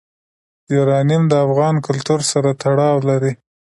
یورانیم 0.75 1.23
د 1.29 1.33
افغان 1.45 1.75
کلتور 1.87 2.19
سره 2.31 2.49
تړاو 2.61 2.97
لري. 3.09 3.33